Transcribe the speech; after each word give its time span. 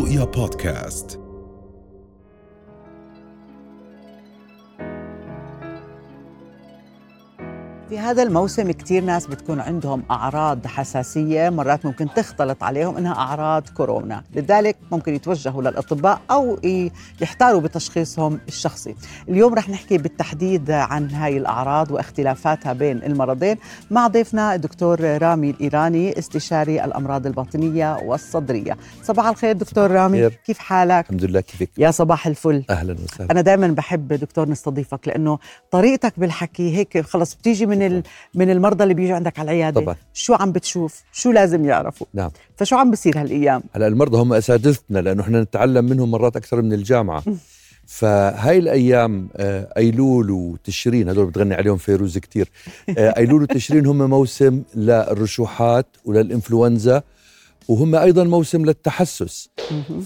رؤيا 0.00 0.24
بودكاست. 0.24 1.29
في 7.90 7.98
هذا 7.98 8.22
الموسم 8.22 8.70
كتير 8.70 9.04
ناس 9.04 9.26
بتكون 9.26 9.60
عندهم 9.60 10.02
أعراض 10.10 10.66
حساسية 10.66 11.48
مرات 11.48 11.86
ممكن 11.86 12.08
تختلط 12.16 12.62
عليهم 12.62 12.96
إنها 12.96 13.12
أعراض 13.12 13.68
كورونا. 13.68 14.22
لذلك 14.34 14.76
ممكن 14.92 15.14
يتوجهوا 15.14 15.62
للأطباء 15.62 16.20
أو 16.30 16.58
يحتاروا 17.20 17.60
بتشخيصهم 17.60 18.40
الشخصي. 18.48 18.94
اليوم 19.28 19.54
رح 19.54 19.68
نحكي 19.68 19.98
بالتحديد 19.98 20.70
عن 20.70 21.10
هاي 21.10 21.36
الأعراض 21.36 21.90
واختلافاتها 21.90 22.72
بين 22.72 23.02
المرضين. 23.02 23.56
مع 23.90 24.06
ضيفنا 24.06 24.54
الدكتور 24.54 25.00
رامي 25.22 25.50
الإيراني 25.50 26.18
استشاري 26.18 26.84
الأمراض 26.84 27.26
الباطنية 27.26 27.96
والصدرية. 28.04 28.76
صباح 29.02 29.26
الخير 29.26 29.52
دكتور 29.52 29.90
رامي. 29.90 30.18
خير. 30.18 30.38
كيف 30.46 30.58
حالك؟ 30.58 31.04
الحمد 31.04 31.24
لله 31.24 31.40
كيفك؟ 31.40 31.70
يا 31.78 31.90
صباح 31.90 32.26
الفل. 32.26 32.64
أهلا 32.70 32.96
وسهلا. 33.04 33.30
أنا 33.30 33.40
دائما 33.40 33.66
بحب 33.66 34.12
دكتور 34.12 34.48
نستضيفك 34.48 35.08
لأنه 35.08 35.38
طريقتك 35.70 36.12
بالحكي 36.16 36.76
هيك 36.76 37.00
خلص 37.00 37.34
بتيجي 37.34 37.66
من 37.66 37.79
ال... 37.82 38.02
من 38.34 38.50
المرضى 38.50 38.82
اللي 38.82 38.94
بيجوا 38.94 39.16
عندك 39.16 39.38
على 39.38 39.50
العيادة؟ 39.50 39.80
طبعا. 39.80 39.96
شو 40.14 40.34
عم 40.34 40.52
بتشوف؟ 40.52 41.02
شو 41.12 41.32
لازم 41.32 41.64
يعرفوا؟ 41.64 42.06
نعم. 42.14 42.30
فشو 42.56 42.76
عم 42.76 42.90
بصير 42.90 43.20
هالأيام؟ 43.20 43.62
هلا 43.72 43.86
المرضى 43.86 44.18
هم 44.18 44.32
أساتذتنا 44.32 44.98
لأنه 44.98 45.22
إحنا 45.22 45.40
نتعلم 45.42 45.84
منهم 45.84 46.10
مرات 46.10 46.36
أكثر 46.36 46.62
من 46.62 46.72
الجامعة. 46.72 47.22
فهاي 47.86 48.58
الأيام 48.58 49.28
آه، 49.36 49.72
أيلول 49.76 50.30
وتشرين 50.30 51.08
هذول 51.08 51.26
بتغني 51.26 51.54
عليهم 51.54 51.76
فيروز 51.76 52.18
كتير. 52.18 52.50
آه، 52.98 53.14
أيلول 53.16 53.42
وتشرين 53.42 53.86
هم 53.86 54.10
موسم 54.10 54.62
للرشوحات 54.74 55.86
وللإنفلونزا. 56.04 57.02
وهم 57.70 57.94
أيضا 57.94 58.24
موسم 58.24 58.64
للتحسس. 58.64 59.48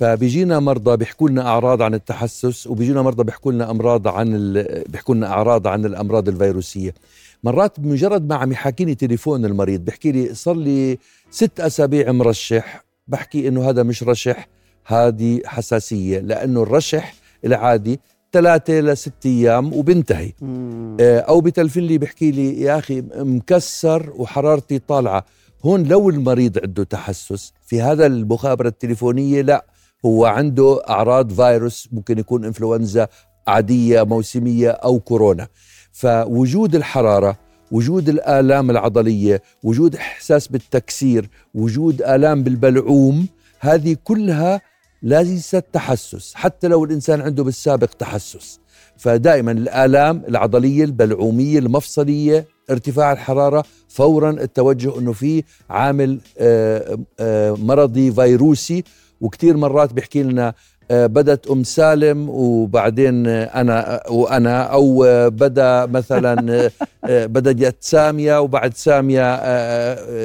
فبيجينا 0.00 0.60
مرضى 0.60 0.96
بيحكوا 0.96 1.28
لنا 1.28 1.42
أعراض 1.46 1.82
عن 1.82 1.94
التحسس 1.94 2.66
وبيجينا 2.66 3.02
مرضى 3.02 3.24
بيحكوا 3.24 3.52
لنا 3.52 3.70
أمراض 3.70 4.08
عن 4.08 4.34
ال... 4.34 4.82
بيحكوا 4.88 5.14
لنا 5.14 5.26
أعراض 5.26 5.66
عن 5.66 5.84
الأمراض 5.84 6.28
الفيروسية. 6.28 6.94
مرات 7.44 7.80
بمجرد 7.80 8.28
ما 8.28 8.34
عم 8.34 8.52
يحاكيني 8.52 8.94
تليفون 8.94 9.44
المريض 9.44 9.80
بيحكي 9.80 10.12
لي 10.12 10.34
صار 10.34 10.56
لي 10.56 10.98
ست 11.30 11.60
أسابيع 11.60 12.12
مرشح 12.12 12.84
بحكي 13.08 13.48
إنه 13.48 13.68
هذا 13.68 13.82
مش 13.82 14.02
رشح 14.02 14.48
هذه 14.86 15.40
حساسية 15.46 16.18
لأنه 16.20 16.62
الرشح 16.62 17.14
العادي 17.44 18.00
ثلاثة 18.32 18.80
لست 18.80 19.26
أيام 19.26 19.72
وبنتهي 19.72 20.32
آه، 21.00 21.18
أو 21.20 21.40
بتلفن 21.40 21.80
لي 21.80 21.98
بحكي 21.98 22.30
لي 22.30 22.60
يا 22.60 22.78
أخي 22.78 23.02
مكسر 23.16 24.12
وحرارتي 24.16 24.78
طالعة. 24.78 25.24
هون 25.64 25.82
لو 25.82 26.10
المريض 26.10 26.58
عنده 26.58 26.84
تحسس 26.84 27.52
في 27.66 27.82
هذا 27.82 28.06
المخابرة 28.06 28.68
التليفونية 28.68 29.42
لا 29.42 29.66
هو 30.06 30.24
عنده 30.24 30.80
أعراض 30.88 31.32
فيروس 31.32 31.88
ممكن 31.92 32.18
يكون 32.18 32.44
إنفلونزا 32.44 33.08
عادية 33.46 34.02
موسمية 34.02 34.70
أو 34.70 35.00
كورونا. 35.00 35.48
فوجود 35.92 36.74
الحرارة 36.74 37.38
وجود 37.70 38.08
الآلام 38.08 38.70
العضلية 38.70 39.42
وجود 39.62 39.96
إحساس 39.96 40.48
بالتكسير 40.48 41.28
وجود 41.54 42.02
آلام 42.02 42.42
بالبلعوم 42.42 43.26
هذه 43.60 43.96
كلها 44.04 44.60
ليست 45.02 45.64
تحسس 45.72 46.34
حتى 46.34 46.68
لو 46.68 46.84
الإنسان 46.84 47.20
عنده 47.20 47.44
بالسابق 47.44 47.88
تحسس. 47.88 48.60
فدائما 48.96 49.52
الآلام 49.52 50.22
العضلية 50.28 50.84
البلعومية 50.84 51.58
المفصلية 51.58 52.53
ارتفاع 52.70 53.12
الحرارة 53.12 53.64
فورا 53.88 54.30
التوجه 54.30 54.98
أنه 54.98 55.12
في 55.12 55.42
عامل 55.70 56.18
آه، 56.38 56.98
آه، 57.20 57.52
مرضي 57.52 58.12
فيروسي. 58.12 58.84
وكثير 59.20 59.56
مرات 59.56 59.92
بيحكي 59.92 60.22
لنا 60.22 60.54
آه، 60.90 61.06
بدت 61.06 61.46
أم 61.46 61.64
سالم 61.64 62.28
وبعدين 62.28 63.26
أنا 63.26 64.02
وأنا 64.10 64.62
أو 64.62 65.04
بدا 65.30 65.86
مثلا 65.86 66.70
بدت 67.04 67.76
سامية 67.80 68.40
وبعد 68.40 68.74
سامية 68.76 69.34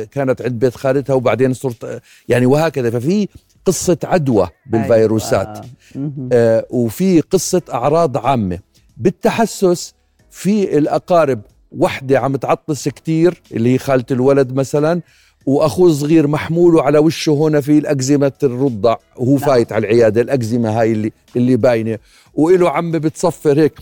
كانت 0.04 0.42
عند 0.42 0.60
بيت 0.60 0.76
خالتها 0.76 1.14
وبعدين 1.14 1.54
صرت 1.54 2.02
يعني 2.30 2.46
وهكذا. 2.46 2.90
ففي 2.90 3.28
قصة 3.66 3.98
عدوى 4.04 4.48
بالفيروسات. 4.66 5.60
أيوة. 5.96 6.66
وفي 6.70 7.22
قصة 7.22 7.62
أعراض 7.74 8.18
عامة. 8.18 8.60
بالتحسس 8.98 9.94
في 10.30 10.78
الأقارب 10.78 11.42
وحدة 11.72 12.20
عم 12.20 12.36
تعطس 12.36 12.88
كتير 12.90 13.42
اللي 13.52 13.74
هي 13.74 13.78
خالة 13.78 14.06
الولد 14.12 14.54
مثلا 14.54 15.02
وأخوه 15.46 15.92
صغير 15.92 16.28
محمول 16.28 16.80
على 16.80 16.98
وشه 17.00 17.32
هنا 17.32 17.62
في 17.62 17.78
الأكزيمة 17.78 18.32
الرضع 18.44 18.96
وهو 19.18 19.38
نعم. 19.38 19.46
فايت 19.46 19.72
على 19.72 19.88
العيادة 19.88 20.22
الأكزيمة 20.22 20.80
هاي 20.80 20.92
اللي 20.92 21.12
اللي 21.36 21.56
باينة 21.56 22.00
وإله 22.34 22.70
عم 22.70 22.92
بتصفر 22.92 23.60
هيك 23.60 23.80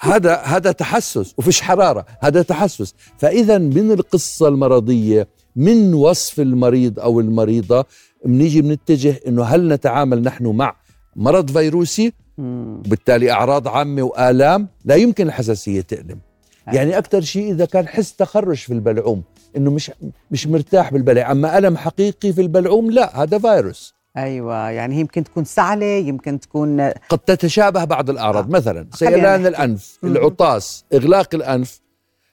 هذا 0.00 0.36
هذا 0.36 0.72
تحسس 0.72 1.34
وفيش 1.38 1.60
حرارة 1.60 2.06
هذا 2.20 2.42
تحسس 2.42 2.94
فاذا 3.18 3.58
من 3.58 3.92
القصة 3.92 4.48
المرضية 4.48 5.28
من 5.56 5.94
وصف 5.94 6.40
المريض 6.40 7.00
أو 7.00 7.20
المريضة 7.20 7.84
بنيجي 8.24 8.62
بنتجه 8.62 9.20
إنه 9.26 9.42
هل 9.44 9.68
نتعامل 9.68 10.22
نحن 10.22 10.46
مع 10.46 10.76
مرض 11.16 11.50
فيروسي. 11.50 12.12
وبالتالي 12.40 13.32
أعراض 13.32 13.68
عامة 13.68 14.02
وآلام 14.02 14.68
لا 14.84 14.94
يمكن 14.94 15.26
الحساسية 15.26 15.80
تألم. 15.80 16.18
يعني 16.66 16.98
أكثر 16.98 17.20
شيء 17.20 17.52
إذا 17.52 17.64
كان 17.64 17.88
حس 17.88 18.16
تخرش 18.16 18.64
في 18.64 18.72
البلعوم 18.72 19.22
إنه 19.56 19.70
مش 19.70 19.90
مش 20.30 20.46
مرتاح 20.46 20.92
بالبلع. 20.92 21.32
أما 21.32 21.58
ألم 21.58 21.76
حقيقي 21.76 22.32
في 22.32 22.40
البلعوم 22.40 22.90
لا 22.90 23.22
هذا 23.22 23.38
فيروس. 23.38 23.94
أيوه 24.16 24.70
يعني 24.70 24.96
هي 24.96 25.00
يمكن 25.00 25.24
تكون 25.24 25.44
سعلة 25.44 25.86
يمكن 25.86 26.40
تكون 26.40 26.80
قد 27.08 27.18
تتشابه 27.18 27.84
بعض 27.84 28.10
الأعراض. 28.10 28.44
آه. 28.44 28.50
مثلا 28.50 28.86
سيلان. 28.94 29.46
الأنف. 29.46 29.98
العطاس 30.04 30.84
إغلاق 30.94 31.34
الأنف 31.34 31.80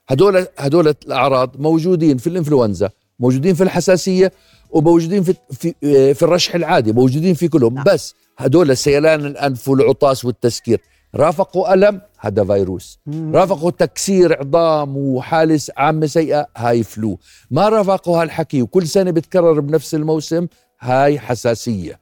هدول 0.07 0.47
هدول 0.57 0.87
الأعراض 0.87 1.55
موجودين 1.59 2.17
في 2.17 2.27
الإنفلونزا 2.27 2.89
موجودين 3.19 3.55
في 3.55 3.63
الحساسية. 3.63 4.31
وموجودين 4.69 5.23
في 5.23 5.33
في 5.51 5.73
في 6.13 6.23
الرشح 6.23 6.55
العادي 6.55 6.93
موجودين 6.93 7.33
في 7.33 7.47
كلهم. 7.47 7.73
نعم. 7.73 7.83
بس 7.83 8.15
هدول 8.37 8.77
سيلان 8.77 9.25
الانف 9.25 9.69
والعطاس 9.69 10.25
والتسكير. 10.25 10.81
رافقوا 11.15 11.73
ألم 11.73 12.01
هذا 12.19 12.43
فيروس. 12.43 12.99
مم. 13.05 13.35
رافقوا 13.35 13.71
تكسير 13.71 14.39
عظام 14.39 14.97
وحاله 14.97 15.59
عامة 15.77 16.05
سيئة 16.05 16.47
هاي 16.57 16.83
فلو. 16.83 17.19
ما 17.51 17.69
رافقوا 17.69 18.21
هالحكي 18.21 18.61
وكل 18.61 18.87
سنة 18.87 19.11
بتكرر 19.11 19.59
بنفس 19.59 19.95
الموسم 19.95 20.47
هاي 20.79 21.19
حساسية. 21.19 21.99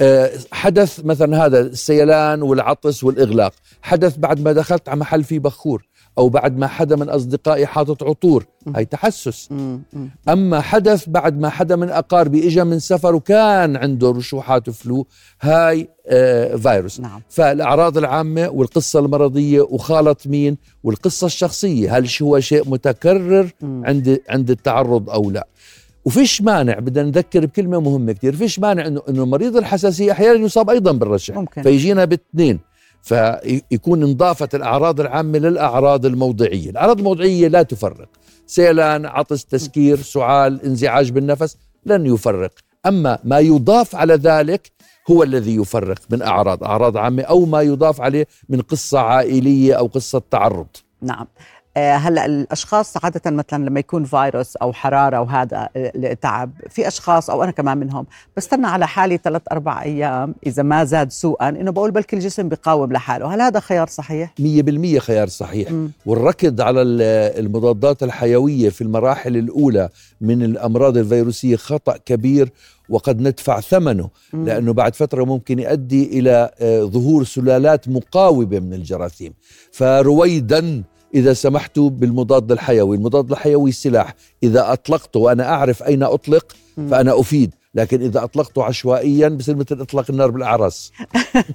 آه، 0.00 0.30
حدث 0.52 1.00
مثلا 1.04 1.46
هذا 1.46 1.60
السيلان 1.60 2.42
والعطس 2.42 3.04
والإغلاق. 3.04 3.52
حدث 3.82 4.16
بعد 4.16 4.40
ما 4.40 4.52
دخلت 4.52 4.88
على 4.88 5.00
محل 5.00 5.24
فيه 5.24 5.38
بخور. 5.38 5.86
أو 6.20 6.28
بعد 6.28 6.58
ما 6.58 6.66
حدا 6.66 6.96
من 6.96 7.08
أصدقائي 7.08 7.66
حاطط 7.66 8.02
عطور. 8.02 8.46
هاي 8.76 8.84
تحسس. 8.84 9.48
أما 10.28 10.60
حدث 10.60 11.08
بعد 11.08 11.40
ما 11.40 11.48
حدا 11.48 11.76
من 11.76 11.90
اقاربي 11.90 12.46
اجى 12.46 12.64
من 12.64 12.78
سفر 12.78 13.14
وكان 13.14 13.76
عنده 13.76 14.10
رشوحات 14.10 14.68
وفلو 14.68 15.06
هاي 15.40 15.88
آه 16.06 16.56
فيروس. 16.56 17.00
نعم. 17.00 17.20
فالأعراض 17.28 17.98
العامة 17.98 18.48
والقصة 18.48 18.98
المرضية 18.98 19.60
وخالط 19.60 20.26
مين؟ 20.26 20.56
والقصة 20.84 21.26
الشخصية. 21.26 21.96
هل 21.96 22.08
هو 22.22 22.40
شيء 22.40 22.70
متكرر. 22.70 23.50
عند 23.62 24.20
عند 24.28 24.50
التعرض 24.50 25.10
أو 25.10 25.30
لا؟ 25.30 25.46
وفيش 26.04 26.42
مانع 26.42 26.78
بدنا 26.78 27.04
نذكر 27.04 27.46
بكلمة 27.46 27.80
مهمة 27.80 28.12
كثير 28.12 28.36
فيش 28.36 28.58
مانع 28.58 28.86
إنه 28.86 29.02
إنه 29.08 29.26
مريض 29.26 29.56
الحساسية 29.56 30.12
أحيانا 30.12 30.44
يصاب 30.44 30.70
أيضا 30.70 30.92
بالرشح. 30.92 31.34
ممكن. 31.34 31.62
فيجينا 31.62 32.04
باثنين 32.04 32.60
فيكون 33.02 34.02
انضافت 34.02 34.54
الأعراض 34.54 35.00
العامة 35.00 35.38
للأعراض 35.38 36.06
الموضعية. 36.06 36.70
الأعراض 36.70 36.98
الموضعية 36.98 37.48
لا 37.48 37.62
تفرق. 37.62 38.08
سيلان 38.46 39.06
عطس 39.06 39.44
تسكير 39.44 39.96
سعال 39.96 40.62
انزعاج 40.62 41.10
بالنفس 41.10 41.56
لن 41.86 42.06
يفرق. 42.06 42.52
أما 42.86 43.18
ما 43.24 43.38
يضاف 43.38 43.96
على 43.96 44.14
ذلك 44.14 44.72
هو 45.10 45.22
الذي 45.22 45.56
يفرق 45.56 45.98
من 46.10 46.22
أعراض 46.22 46.64
أعراض 46.64 46.96
عامة 46.96 47.22
أو 47.22 47.44
ما 47.44 47.62
يضاف 47.62 48.00
عليه 48.00 48.26
من 48.48 48.60
قصة 48.60 48.98
عائلية 48.98 49.74
أو 49.74 49.86
قصة 49.86 50.22
تعرض. 50.30 50.66
نعم. 51.02 51.26
هلا 51.76 52.26
الأشخاص 52.26 53.04
عادة 53.04 53.30
مثلا 53.30 53.64
لما 53.64 53.80
يكون 53.80 54.04
فيروس 54.04 54.56
أو 54.56 54.72
حرارة 54.72 55.20
وهذا 55.20 55.68
آه، 55.76 56.12
تعب 56.12 56.50
في 56.70 56.88
أشخاص 56.88 57.30
أو 57.30 57.42
أنا 57.44 57.50
كمان 57.50 57.78
منهم 57.78 58.06
بستنى 58.36 58.66
على 58.66 58.86
حالي 58.86 59.16
ثلاث 59.24 59.42
أربع 59.52 59.82
أيام 59.82 60.34
إذا 60.46 60.62
ما 60.62 60.84
زاد 60.84 61.12
سوءا 61.12 61.48
إنه 61.48 61.70
بقول 61.72 61.90
بلكي 61.90 62.16
الجسم 62.16 62.48
بيقاوم 62.48 62.92
لحاله 62.92 63.34
هل 63.34 63.40
هذا 63.40 63.60
خيار 63.60 63.86
صحيح 63.88 64.34
100% 64.40 64.98
خيار 64.98 65.28
صحيح 65.28 65.70
مم. 65.70 65.90
والركض 66.06 66.60
على 66.60 66.82
ال- 66.82 67.02
المضادات 67.46 68.02
الحيوية 68.02 68.68
في 68.70 68.80
المراحل 68.80 69.36
الأولى 69.36 69.88
من 70.20 70.42
الأمراض 70.42 70.96
الفيروسية 70.96 71.56
خطأ 71.56 71.96
كبير 71.96 72.52
وقد 72.88 73.20
ندفع 73.20 73.60
ثمنه 73.60 74.10
مم. 74.32 74.44
لأنه 74.46 74.72
بعد 74.72 74.94
فترة 74.96 75.24
ممكن 75.24 75.58
يؤدي 75.58 76.18
إلى 76.18 76.50
آه، 76.60 76.82
ظهور 76.82 77.24
سلالات 77.24 77.88
مقاومة 77.88 78.58
من 78.60 78.74
الجراثيم 78.74 79.32
فرويدا 79.72 80.82
إذا 81.14 81.32
سمحتوا 81.32 81.90
بالمضاد 81.90 82.52
الحيوي. 82.52 82.96
المضاد 82.96 83.30
الحيوي 83.30 83.72
سلاح 83.72 84.14
إذا 84.42 84.72
أطلقته 84.72 85.20
وأنا 85.20 85.48
أعرف 85.48 85.82
أين 85.82 86.02
أطلق 86.02 86.56
مم. 86.76 86.88
فأنا 86.88 87.20
أفيد. 87.20 87.54
لكن 87.74 88.02
إذا 88.02 88.24
اطلقته 88.24 88.64
عشوائيا 88.64 89.28
بصير 89.28 89.56
مثل 89.56 89.80
إطلاق 89.80 90.04
النار 90.10 90.30
بالاعراس 90.30 90.92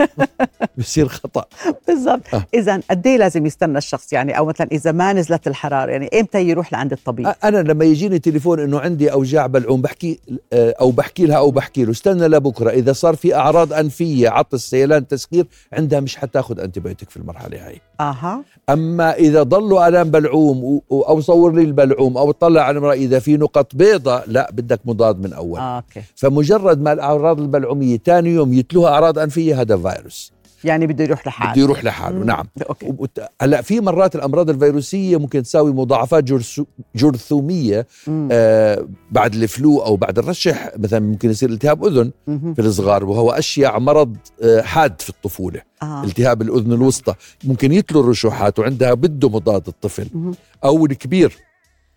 بصير 0.78 1.08
خطأ. 1.08 1.46
بالضبط. 1.88 2.22
آه. 2.34 2.46
اذا 2.54 2.82
قد 2.90 3.08
إيه 3.08 3.18
لازم 3.18 3.46
يستنى 3.46 3.78
الشخص 3.78 4.14
يعني؟ 4.14 4.38
أو 4.38 4.46
مثلا 4.46 4.68
إذا 4.72 4.92
ما 4.92 5.14
نزلت 5.14 5.48
الحرارة 5.48 5.92
يعني 5.92 6.10
إمتى 6.20 6.42
يروح 6.42 6.74
لعند 6.74 6.92
الطبيب؟ 6.92 7.34
أنا 7.44 7.58
لما 7.58 7.86
يجيني 7.86 8.20
تليفون 8.20 8.60
إنه 8.60 8.80
عندي 8.80 9.12
أوجاع 9.12 9.48
بلعوم 9.48 9.82
بحكي 9.82 10.20
آه، 10.54 10.76
أو 10.82 10.92
بحكي 10.92 11.26
لها 11.26 11.38
أو 11.38 11.52
بحكي 11.52 11.86
له 11.86 11.92
استنى 11.92 12.28
لبكرة. 12.28 12.70
إذا 12.70 12.94
صار 12.94 13.16
في 13.16 13.36
أعراض 13.36 13.74
أنفية 13.74 14.30
عطس 14.30 14.70
سيلان 14.70 15.08
تسكير 15.08 15.46
عندها 15.74 16.00
مش 16.00 16.16
حتاخذ 16.16 16.60
antibiotic 16.60 17.10
في 17.10 17.18
المرحلة 17.18 17.68
هاي. 17.68 17.82
أها. 18.00 18.44
أما 18.70 19.14
إذا 19.14 19.44
ضلوا 19.44 19.88
ألام 19.88 20.12
بلعوم 20.12 20.82
أو 20.92 21.22
صور 21.22 21.54
لي 21.54 21.62
البلعوم 21.62 22.18
أو 22.18 22.30
اطلع 22.30 22.62
على 22.62 22.78
المرآة 22.78 22.94
إذا 22.94 23.20
في 23.20 23.38
نقط 23.38 23.76
بيضاء 23.76 24.24
لا 24.28 24.52
بدك 24.52 24.80
مضاد 24.86 25.20
من 25.20 25.34
أول. 25.34 25.60
آه، 25.60 25.76
okay. 25.76 26.05
فمجرد 26.16 26.82
ما 26.82 26.94
الأعراض 26.94 27.40
البلعوميه 27.42 27.98
ثاني 28.06 28.30
يوم 28.30 28.54
يتلوها 28.54 28.92
أعراض 28.92 29.20
أنفية 29.20 29.62
هذا 29.62 29.78
فيروس 29.78 30.32
يعني 30.64 30.88
بده 30.88 31.04
يروح 31.04 31.28
لحاله 31.28 31.52
بده 31.52 31.62
يروح 31.62 31.84
لحاله 31.84 32.18
مم. 32.18 32.24
نعم 32.24 32.46
وبت- 32.84 33.30
هلأ 33.42 33.62
في 33.62 33.80
مرات 33.80 34.16
الأمراض 34.16 34.50
الفيروسية 34.50 35.18
ممكن 35.18 35.44
تساوي 35.44 35.72
مضاعفات 35.74 36.24
جرثو- 36.32 36.66
جرثومية 36.96 37.88
مم. 38.08 38.28
آه 38.32 38.88
بعد 39.12 39.34
الفلو 39.36 39.80
أو 39.80 39.96
بعد 39.96 40.20
الرشح 40.20 40.72
مثلا 40.78 41.00
ممكن 41.00 41.30
يصير 41.30 41.50
التهاب 41.50 41.86
أذن 41.86 42.12
مهم. 42.28 42.54
في 42.54 42.62
الصغار 42.62 43.06
وهو 43.06 43.32
أشيع 43.32 43.80
مرض 43.80 44.16
آه 44.44 44.62
حاد 44.62 45.02
في 45.02 45.10
الطفولة 45.10 45.62
آه. 45.84 46.04
التهاب 46.04 46.42
الأذن 46.42 46.74
الوسطى 46.74 47.14
ممكن 47.44 47.72
يتلو 47.72 48.00
الرشوحات 48.02 48.60
وعندها 48.60 48.94
بده 48.94 49.30
مضاد 49.30 49.68
الطفل 49.68 50.08
مهم. 50.14 50.34
أو 50.64 50.86
الكبير 50.86 51.34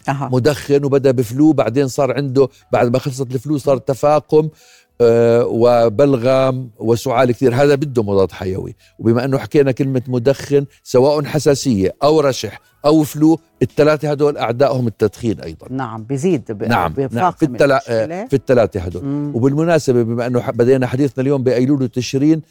أها. 0.09 0.29
مدخن 0.33 0.85
وبدأ 0.85 1.11
بفلو 1.11 1.53
بعدين 1.53 1.89
صار 1.89 2.13
عنده 2.13 2.49
بعد 2.73 2.93
ما 2.93 2.99
خلصت 2.99 3.35
الفلو 3.35 3.59
صار 3.59 3.79
تفاقم 3.79 4.49
آه، 5.01 5.45
وبلغم 5.47 6.71
وسعال 6.79 7.33
كثير. 7.33 7.55
هذا 7.55 7.75
بده 7.75 8.03
مضاد 8.03 8.33
حيوي. 8.33 8.77
وبما 8.99 9.25
إنه 9.25 9.39
حكينا 9.39 9.73
كلمة 9.73 10.03
مدخن 10.09 10.67
سواء 10.83 11.25
حساسية 11.25 11.95
أو 12.03 12.21
رشح 12.21 12.61
أو 12.85 13.03
فلو 13.03 13.39
الثلاثة 13.63 14.11
هدول 14.11 14.37
أعدائهم 14.37 14.87
التدخين 14.87 15.41
أيضا. 15.41 15.67
نعم 15.71 16.05
بيزيد 16.05 16.53
ب... 16.53 16.65
نعم, 16.65 16.95
نعم. 17.13 17.33
في 17.33 17.43
التلا... 17.45 17.83
آه، 17.89 18.27
في 18.27 18.37
الثلاثة 18.37 18.81
هدول. 18.81 19.05
مم. 19.05 19.33
وبالمناسبة 19.35 20.03
بما 20.03 20.27
إنه 20.27 20.51
بدينا 20.51 20.87
حديثنا 20.87 21.23
اليوم 21.23 21.43
بأيلول 21.43 21.83
وتشرين 21.83 22.43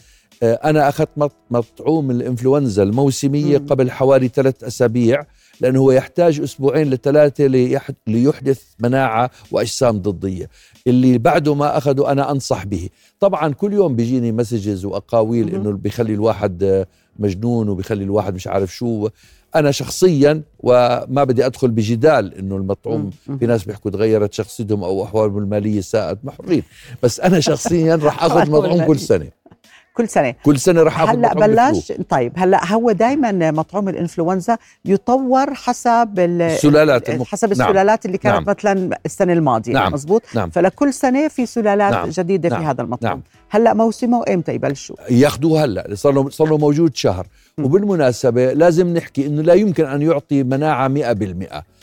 آه، 0.44 0.54
أنا 0.54 0.90
أخذت 0.90 1.10
مط- 1.18 1.36
مطعوم 1.52 2.12
الإنفلونزا 2.12 2.84
الموسمية 2.84 3.58
مم. 3.58 3.68
قبل 3.68 3.92
حوالي 3.92 4.28
ثلاث 4.28 4.64
أسابيع. 4.64 5.24
لأنه 5.62 5.80
هو 5.80 5.92
يحتاج 5.92 6.40
أسبوعين 6.40 6.90
لثلاثة 6.90 7.48
ليح- 7.48 7.92
ليحدث 8.08 8.62
مناعة 8.80 9.32
وأجسام 9.52 9.98
ضدية 10.02 10.50
اللي 10.88 11.18
بعده 11.18 11.56
ما 11.56 11.78
أخذه 11.78 12.12
أنا 12.12 12.32
أنصح 12.32 12.66
به 12.66 12.90
طبعا 13.20 13.54
كل 13.54 13.74
يوم 13.74 13.96
بيجيني 13.96 14.32
مسجز 14.32 14.86
وأقاويل 14.86 15.46
مهم. 15.52 15.56
إنه 15.62 15.72
بيخلي 15.72 16.14
الواحد 16.14 16.64
آه، 16.64 16.88
مجنون 17.20 17.70
وبيخلي 17.70 18.04
الواحد 18.04 18.34
مش 18.36 18.48
عارف 18.48 18.76
شو 18.76 19.10
أنا 19.56 19.72
شخصيا 19.72 20.42
وما 20.60 21.24
بدي 21.24 21.46
أدخل 21.46 21.72
بجدال 21.72 22.34
إنه 22.38 22.56
المطعوم. 22.56 23.10
في 23.40 23.46
ناس 23.46 23.64
بيحكوا 23.64 23.92
تغيرت 23.92 24.34
شخصيتهم 24.34 24.84
أو 24.84 25.04
أحوالهم 25.04 25.38
المالية 25.38 25.82
ساءت 25.82 26.18
ما 26.24 26.32
حرين 26.32 26.64
بس 27.04 27.20
أنا 27.20 27.40
شخصيا 27.40 27.96
راح 27.96 28.24
أخذ 28.24 28.50
مطعوم 28.52 28.86
كل. 28.86 29.00
سنة 29.00 29.30
كل 29.98 30.10
سنة 30.10 30.32
كل 30.44 30.60
سنة 30.60 30.84
راح 30.84 31.02
أخذ 31.02 31.18
هلأ. 31.18 31.34
بلش 31.34 31.94
طيب 32.10 32.34
هلأ 32.36 32.74
هو 32.74 32.92
دائما 32.92 33.52
مطعوم 33.52 33.90
الإنفلونزا 33.90 34.58
يطور 34.86 35.54
حسب 35.54 36.20
ال- 36.20 36.42
السلالات 36.42 37.10
المخ- 37.10 37.28
حسب 37.28 37.58
نعم. 37.58 37.68
السلالات 37.70 38.06
اللي 38.06 38.18
كانت 38.18 38.36
نعم. 38.36 38.56
مثلا 38.58 38.98
السنة 39.06 39.34
الماضية 39.34 39.74
نعم. 39.74 39.94
مزبوط 39.94 40.22
نعم. 40.36 40.50
فلكل 40.50 40.94
سنة 40.94 41.28
في 41.28 41.46
سلالات 41.46 41.92
نعم. 41.94 42.10
جديدة 42.10 42.50
في 42.50 42.56
نعم. 42.56 42.64
هذا 42.66 42.82
المطعم 42.82 43.10
نعم. 43.10 43.22
هلأ 43.50 43.74
موسمه 43.74 44.24
إمتى 44.34 44.54
يبلشوا 44.54 44.96
ياخذوه 45.10 45.64
هلأ 45.66 45.88
صار 45.94 46.14
له 46.14 46.30
صار 46.30 46.48
له 46.48 46.58
موجود 46.58 46.96
شهر 46.96 47.28
مم. 47.58 47.66
وبالمناسبة 47.66 48.54
لازم 48.54 48.94
نحكي 48.98 49.28
إنه 49.28 49.42
لا 49.42 49.54
يمكن 49.54 49.86
أن 49.86 50.02
يعطي 50.02 50.44
مناعة 50.44 50.88
100% 50.88 50.92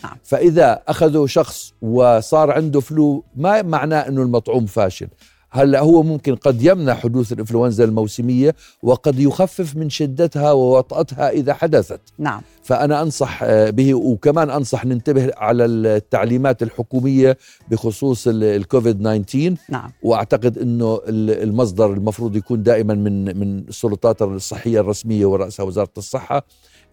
نعم. 0.03 0.17
فإذا 0.23 0.79
اخذوا 0.87 1.27
شخص 1.27 1.73
وصار 1.81 2.51
عنده 2.51 2.79
فلو 2.79 3.23
ما 3.35 3.61
معناه 3.61 4.07
إنه 4.07 4.21
المطعوم 4.21 4.65
فاشل 4.65 5.07
هلا 5.55 5.79
هو 5.79 6.03
ممكن 6.03 6.35
قد 6.35 6.61
يمنع 6.61 6.93
حدوث 6.93 7.31
الإنفلونزا 7.31 7.83
الموسمية 7.83 8.55
وقد 8.83 9.19
يخفف 9.19 9.75
من 9.75 9.89
شدتها 9.89 10.51
ووطأتها 10.51 11.29
إذا 11.29 11.53
حدثت؟ 11.53 11.99
نعم. 12.19 12.41
فأنا 12.63 13.01
أنصح 13.01 13.39
آه، 13.43 13.69
به 13.69 13.93
وكمان 13.93 14.49
أنصح 14.49 14.85
ننتبه 14.85 15.31
على 15.37 15.65
التعليمات 15.65 16.63
الحكومية 16.63 17.37
بخصوص 17.71 18.27
ال- 18.27 18.43
الكوفيد 18.43 18.99
19 18.99 19.55
نعم. 19.69 19.91
وأعتقد 20.03 20.57
أنه 20.57 20.95
ال- 21.07 21.43
المصدر 21.43 21.93
المفروض 21.93 22.35
يكون 22.35 22.63
دائما 22.63 22.93
من 22.93 23.37
من 23.39 23.59
السلطات 23.59 24.21
الصحية 24.21 24.79
الرسمية 24.79 25.25
ورأسها 25.25 25.63
وزارة 25.65 25.89
الصحة. 25.97 26.45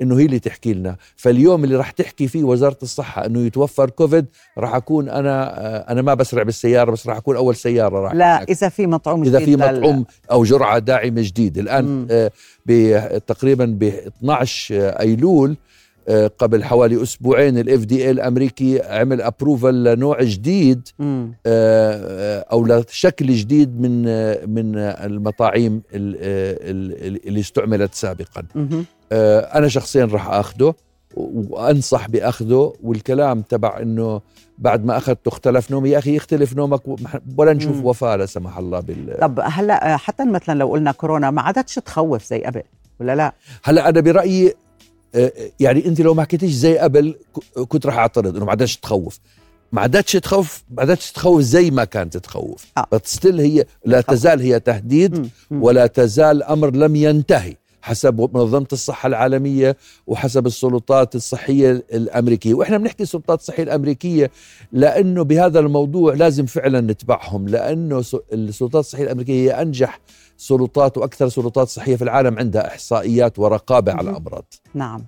إنه 0.03 0.19
هي 0.19 0.25
اللي 0.25 0.39
تحكي 0.39 0.75
لنا 0.75 0.97
فاليوم 1.17 1.65
اللي 1.65 1.77
راح 1.77 1.91
تحكي 1.91 2.29
فيه 2.29 2.45
وزارة 2.45 2.79
الصحة 2.83 3.27
إنه 3.27 3.41
يتوفر 3.41 3.91
كوفيد 3.91 4.27
راح 4.59 4.75
أكون 4.75 5.09
أنا 5.09 5.61
آه، 5.61 5.93
أنا 5.93 6.03
ما 6.03 6.15
بسرع 6.15 6.43
بالسيارة 6.43 6.91
بس 6.91 7.07
راح 7.07 7.17
أكون 7.17 7.37
أول 7.37 7.57
سيارة 7.57 7.99
راح 8.01 8.15
لا 8.15 8.37
هناك. 8.39 8.51
إذا 8.51 8.69
في 8.69 8.87
مطعوم 8.87 9.23
إذا 9.23 9.39
في 9.39 9.45
جديد 9.45 9.59
مطعوم 9.59 10.05
أو 10.31 10.45
جرعة 10.45 10.79
داعمة 10.79 11.23
جديد 11.23 11.59
الآن. 11.59 12.07
آه، 12.11 12.31
تقريبا 13.27 13.65
ب 13.65 13.83
12 13.83 14.75
أيلول 15.01 15.57
آه، 16.09 16.27
قبل 16.39 16.65
حوالي 16.65 17.03
أسبوعين 17.03 17.59
ال 17.59 17.81
FDA 17.85 18.11
الأمريكي 18.11 18.81
عمل 18.83 19.23
approval 19.23 19.85
لنوع 19.85 20.23
جديد. 20.23 20.89
آه، 21.01 21.29
آه، 21.47 22.45
أو 22.53 22.67
لشكل 22.67 23.27
جديد 23.35 23.81
من 23.81 24.05
آه، 24.09 24.47
من 24.47 24.79
آه، 24.79 25.07
المطاعيم 25.07 25.83
ال- 25.95 26.17
آه، 26.21 26.71
ال- 26.71 27.29
اللي 27.29 27.41
استعملت 27.41 27.95
سابقا. 27.95 28.43
آه، 28.57 28.85
أنا 29.55 29.69
شخصيا 29.69 30.05
راح 30.05 30.29
اخذه 30.29 30.75
وأنصح 31.17 32.09
باخذه 32.09 32.73
والكلام 32.82 33.43
تبع 33.43 33.79
إنه 33.79 34.20
بعد 34.59 34.85
ما 34.85 34.97
أخذته 34.97 35.29
اختلف 35.29 35.70
نومي 35.70 35.91
يا 35.91 35.99
أخي 35.99 36.17
يختلف 36.17 36.56
نومك 36.56 36.81
ولا 37.37 37.53
نشوف 37.53 37.76
مم. 37.76 37.87
وفاة 37.87 38.17
لا 38.17 38.26
سمح 38.26 38.59
الله 38.59 38.81
بال 38.81 39.17
طب 39.20 39.41
هلا 39.43 39.94
آه، 39.94 39.97
حتى 39.97 40.25
مثلا 40.25 40.59
لو 40.59 40.69
قلنا 40.69 40.93
كورونا 40.93 41.31
ما 41.31 41.43
عادتش 41.43 41.75
تخوف 41.75 42.25
زي 42.25 42.43
قبل 42.43 42.62
ولا 43.00 43.17
لا 43.17 43.32
هلا 43.64 43.88
أنا 43.88 44.00
برأيي 44.00 44.55
آه، 45.15 45.32
يعني 45.61 45.87
أنت 45.87 46.00
لو 46.00 46.15
ما 46.15 46.23
حكيتيش 46.23 46.53
زي 46.53 46.79
قبل 46.79 47.15
كنت 47.69 47.87
راح 47.87 47.99
أعترض 47.99 48.37
إنه 48.37 48.44
ما 48.44 48.50
عادش 48.50 48.76
تخوف 48.76 49.19
ما 49.73 49.81
عادتش 49.81 50.12
تخوف 50.12 50.65
ما 50.70 50.81
عادتش 50.81 51.12
تخوف 51.12 51.41
زي 51.41 51.70
ما 51.70 51.85
كانت 51.85 52.17
تخوف 52.17 52.67
آه. 52.79 52.87
بس 52.93 53.27
هي 53.27 53.65
لا 53.84 54.01
تزال 54.01 54.41
هي 54.41 54.60
تهديد 54.60 55.19
مم. 55.19 55.29
مم. 55.51 55.63
ولا 55.63 55.87
تزال 55.87 56.43
أمر 56.43 56.70
لم 56.70 56.96
ينتهي 56.96 57.56
حسب 57.82 58.31
منظمة 58.34 58.67
الصحة 58.72 59.06
العالمية 59.06 59.77
وحسب 60.06 60.46
السلطات 60.46 61.15
الصحية 61.15 61.70
الأمريكية 61.70 62.55
وإحنا 62.55 62.79
بنحكي 62.79 63.03
السلطات 63.03 63.39
الصحية 63.39 63.62
الأمريكية 63.62 64.31
لأنه 64.72 65.22
بهذا 65.24 65.60
الموضوع 65.60 66.15
لازم 66.15 66.46
فعلا 66.46 66.81
نتبعهم 66.81 67.48
لأنه 67.48 68.03
السلطات 68.32 68.84
الصحية 68.84 69.05
الأمريكية 69.05 69.43
هي 69.43 69.62
أنجح 69.62 70.01
سلطات 70.36 70.98
وأكثر 70.98 71.29
سلطات 71.29 71.69
صحية 71.69 71.96
في 71.96 72.05
العالم 72.05 72.39
عندها 72.39 72.67
إحصائيات 72.67 73.39
ورقابة 73.39 73.93
على. 73.93 74.10
الأمراض 74.10 74.44
نعم 74.74 75.05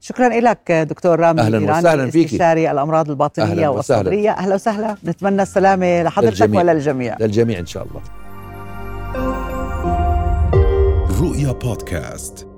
شكرا 0.00 0.28
لك 0.28 0.72
دكتور 0.72 1.20
رامي 1.20 1.40
أهلاً 1.40 1.58
الإيراني، 1.58 1.78
وسهلاً 1.78 2.10
فيكي. 2.10 2.26
استشاري 2.26 2.70
الأمراض 2.70 3.10
الباطنية. 3.10 3.68
والصدريه 3.68 4.30
أهلا 4.30 4.54
وسهلا 4.54 4.96
نتمنى 5.04 5.42
السلامة 5.42 6.02
لحضرتك 6.02 6.42
للجميع. 6.42 6.60
وللجميع 6.60 7.16
للجميع 7.20 7.58
إن 7.58 7.66
شاء 7.66 7.82
الله 7.82 8.25
رؤيا 11.26 11.52
بودكاست. 11.52 12.55